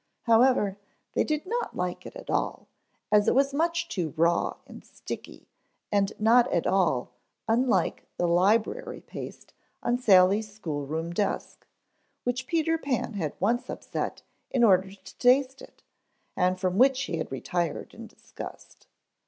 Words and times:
However, 0.23 0.79
they 1.13 1.23
did 1.23 1.45
not 1.45 1.77
like 1.77 2.07
it 2.07 2.15
at 2.15 2.31
all, 2.31 2.67
as 3.11 3.27
it 3.27 3.35
was 3.35 3.53
much 3.53 3.87
too 3.87 4.15
raw 4.17 4.55
and 4.65 4.83
sticky, 4.83 5.47
and 5.91 6.11
not 6.19 6.51
at 6.51 6.65
all 6.65 7.11
unlike 7.47 8.07
the 8.17 8.25
library 8.27 9.01
paste 9.01 9.53
on 9.83 9.99
Sally's 9.99 10.51
school 10.51 10.87
room 10.87 11.13
desk, 11.13 11.67
which 12.23 12.47
Peter 12.47 12.79
Pan 12.79 13.13
had 13.13 13.35
once 13.39 13.69
upset 13.69 14.23
in 14.49 14.63
order 14.63 14.89
to 14.91 15.17
taste 15.19 15.61
it 15.61 15.83
and 16.35 16.59
from 16.59 16.79
which 16.79 17.03
he 17.03 17.17
had 17.17 17.31
retired 17.31 17.93
in 17.93 18.07
disgust. 18.07 18.87